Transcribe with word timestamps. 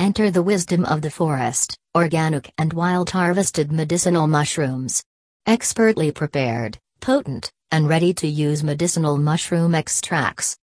Enter 0.00 0.30
the 0.30 0.44
wisdom 0.44 0.84
of 0.84 1.02
the 1.02 1.10
forest, 1.10 1.76
organic 1.96 2.52
and 2.56 2.72
wild 2.72 3.10
harvested 3.10 3.72
medicinal 3.72 4.28
mushrooms. 4.28 5.02
Expertly 5.44 6.12
prepared, 6.12 6.78
potent, 7.00 7.50
and 7.72 7.88
ready 7.88 8.14
to 8.14 8.28
use 8.28 8.62
medicinal 8.62 9.18
mushroom 9.18 9.74
extracts. 9.74 10.56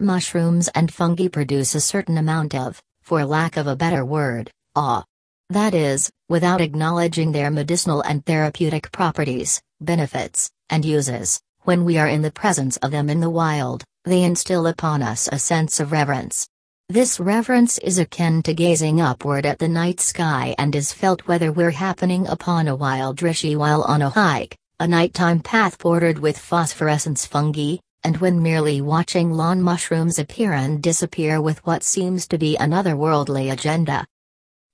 Mushrooms 0.00 0.68
and 0.68 0.90
fungi 0.90 1.28
produce 1.28 1.74
a 1.74 1.82
certain 1.82 2.16
amount 2.16 2.54
of, 2.54 2.82
for 3.02 3.26
lack 3.26 3.58
of 3.58 3.66
a 3.66 3.76
better 3.76 4.06
word, 4.06 4.50
awe. 4.74 5.04
That 5.50 5.74
is, 5.74 6.10
without 6.30 6.62
acknowledging 6.62 7.32
their 7.32 7.50
medicinal 7.50 8.00
and 8.00 8.24
therapeutic 8.24 8.90
properties, 8.90 9.60
benefits, 9.82 10.50
and 10.70 10.82
uses, 10.82 11.42
when 11.64 11.84
we 11.84 11.98
are 11.98 12.08
in 12.08 12.22
the 12.22 12.32
presence 12.32 12.78
of 12.78 12.90
them 12.90 13.10
in 13.10 13.20
the 13.20 13.28
wild, 13.28 13.84
they 14.06 14.22
instill 14.22 14.66
upon 14.66 15.02
us 15.02 15.28
a 15.30 15.38
sense 15.38 15.78
of 15.78 15.92
reverence. 15.92 16.48
This 16.92 17.18
reverence 17.18 17.78
is 17.78 17.96
akin 17.96 18.42
to 18.42 18.52
gazing 18.52 19.00
upward 19.00 19.46
at 19.46 19.58
the 19.58 19.66
night 19.66 19.98
sky 19.98 20.54
and 20.58 20.76
is 20.76 20.92
felt 20.92 21.26
whether 21.26 21.50
we're 21.50 21.70
happening 21.70 22.26
upon 22.26 22.68
a 22.68 22.76
wild 22.76 23.16
reishi 23.20 23.56
while 23.56 23.80
on 23.84 24.02
a 24.02 24.10
hike, 24.10 24.58
a 24.78 24.86
nighttime 24.86 25.40
path 25.40 25.78
bordered 25.78 26.18
with 26.18 26.36
phosphorescence 26.36 27.24
fungi, 27.24 27.76
and 28.04 28.18
when 28.18 28.42
merely 28.42 28.82
watching 28.82 29.32
lawn 29.32 29.62
mushrooms 29.62 30.18
appear 30.18 30.52
and 30.52 30.82
disappear 30.82 31.40
with 31.40 31.64
what 31.64 31.82
seems 31.82 32.28
to 32.28 32.36
be 32.36 32.58
an 32.58 32.72
otherworldly 32.72 33.50
agenda. 33.50 34.04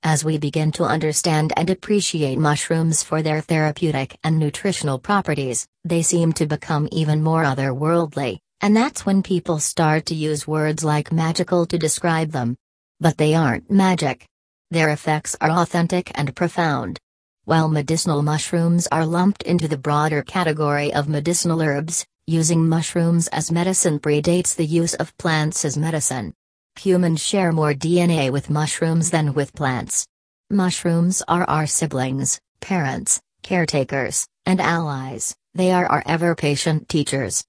As 0.03 0.25
we 0.25 0.39
begin 0.39 0.73
to 0.73 0.83
understand 0.83 1.53
and 1.57 1.71
appreciate 1.71 2.37
mushrooms 2.37 3.01
for 3.01 3.23
their 3.23 3.41
therapeutic 3.41 4.19
and 4.25 4.41
nutritional 4.41 4.99
properties, 4.99 5.69
they 5.85 6.03
seem 6.03 6.33
to 6.33 6.47
become 6.47 6.89
even 6.91 7.23
more 7.23 7.45
otherworldly, 7.45 8.41
and 8.61 8.77
that's 8.77 9.07
when 9.07 9.23
people 9.23 9.59
start 9.59 10.07
to 10.07 10.15
use 10.15 10.49
words 10.49 10.83
like 10.83 11.13
magical 11.13 11.67
to 11.67 11.79
describe 11.79 12.33
them. 12.33 12.57
But 13.01 13.17
they 13.17 13.35
aren't 13.35 13.71
magic. 13.71 14.27
Their 14.71 14.91
effects 14.91 15.37
are 15.41 15.51
authentic 15.51 16.11
and 16.15 16.35
profound. 16.35 16.99
While 17.45 17.69
medicinal 17.69 18.23
mushrooms 18.23 18.89
are 18.89 19.07
lumped 19.07 19.43
into 19.45 19.69
the 19.69 19.79
broader 19.79 20.23
category 20.23 20.93
of 20.93 21.09
medicinal 21.09 21.63
herbs, 21.63 22.05
using 22.27 22.69
mushrooms 22.69 23.29
as 23.29 23.51
medicine 23.51 23.99
predates 23.99 24.55
the 24.55 24.67
use 24.67 24.95
of 24.95 25.17
plants 25.17 25.65
as 25.65 25.79
medicine. 25.79 26.35
Humans 26.81 27.23
share 27.23 27.53
more 27.53 27.73
DNA 27.73 28.31
with 28.31 28.51
mushrooms 28.51 29.11
than 29.11 29.33
with 29.33 29.55
plants. 29.55 30.07
Mushrooms 30.51 31.23
are 31.27 31.45
our 31.45 31.67
siblings, 31.67 32.39
parents, 32.61 33.21
caretakers, 33.43 34.27
and 34.45 34.61
allies, 34.61 35.35
they 35.55 35.73
are 35.73 35.87
our 35.87 36.03
ever 36.07 36.35
patient 36.35 36.89
teachers. 36.89 37.45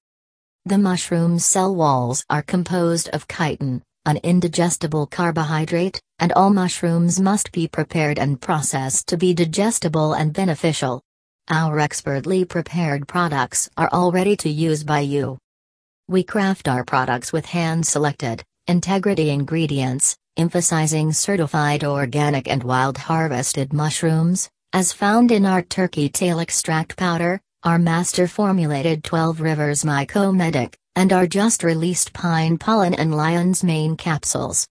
The 0.66 0.76
mushroom's 0.76 1.46
cell 1.46 1.74
walls 1.74 2.22
are 2.28 2.42
composed 2.42 3.08
of 3.14 3.26
chitin, 3.26 3.80
an 4.04 4.18
indigestible 4.18 5.06
carbohydrate, 5.06 5.98
and 6.18 6.32
all 6.32 6.50
mushrooms 6.50 7.18
must 7.18 7.50
be 7.50 7.66
prepared 7.66 8.18
and 8.18 8.38
processed 8.38 9.06
to 9.08 9.16
be 9.16 9.32
digestible 9.32 10.12
and 10.12 10.34
beneficial. 10.34 11.00
Our 11.48 11.80
expertly 11.80 12.44
prepared 12.44 13.08
products 13.08 13.70
are 13.78 13.88
all 13.90 14.12
ready 14.12 14.36
to 14.36 14.50
use 14.50 14.84
by 14.84 15.00
you. 15.00 15.38
We 16.08 16.24
craft 16.24 16.68
our 16.68 16.84
products 16.84 17.32
with 17.32 17.46
hand 17.46 17.86
selected, 17.86 18.44
integrity 18.66 19.30
ingredients, 19.30 20.14
emphasizing 20.36 21.14
certified 21.14 21.84
organic 21.84 22.48
and 22.48 22.62
wild 22.62 22.98
harvested 22.98 23.72
mushrooms, 23.72 24.50
as 24.74 24.92
found 24.92 25.32
in 25.32 25.46
our 25.46 25.62
turkey 25.62 26.10
tail 26.10 26.38
extract 26.38 26.98
powder, 26.98 27.40
our 27.62 27.78
master 27.78 28.26
formulated 28.26 29.04
12 29.04 29.42
Rivers 29.42 29.84
Mycomedic, 29.84 30.74
and 30.96 31.12
our 31.12 31.26
just 31.26 31.62
released 31.62 32.14
pine 32.14 32.56
pollen 32.56 32.94
and 32.94 33.14
lion's 33.14 33.62
mane 33.62 33.96
capsules. 33.98 34.66